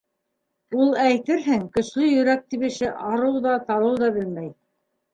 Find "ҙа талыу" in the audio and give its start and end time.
3.47-3.97